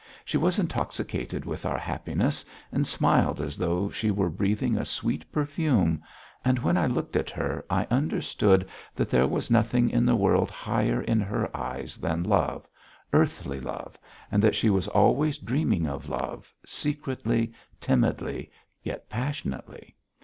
She 0.25 0.35
was 0.35 0.57
intoxicated 0.57 1.45
with 1.45 1.63
our 1.63 1.77
happiness 1.77 2.43
and 2.71 2.87
smiled 2.87 3.39
as 3.39 3.55
though 3.55 3.87
she 3.91 4.09
were 4.09 4.31
breathing 4.31 4.75
a 4.75 4.83
sweet 4.83 5.31
perfume, 5.31 6.01
and 6.43 6.57
when 6.57 6.75
I 6.75 6.87
looked 6.87 7.15
at 7.15 7.29
her 7.29 7.63
I 7.69 7.85
understood 7.91 8.67
that 8.95 9.11
there 9.11 9.27
was 9.27 9.51
nothing 9.51 9.91
in 9.91 10.07
the 10.07 10.15
world 10.15 10.49
higher 10.49 11.03
in 11.03 11.19
her 11.19 11.55
eyes 11.55 11.97
than 11.97 12.23
love, 12.23 12.67
earthly 13.13 13.59
love, 13.59 13.99
and 14.31 14.41
that 14.43 14.55
she 14.55 14.71
was 14.71 14.87
always 14.87 15.37
dreaming 15.37 15.85
of 15.85 16.09
love, 16.09 16.51
secretly, 16.65 17.53
timidly, 17.79 18.49
yet 18.81 19.07
passionately. 19.07 19.95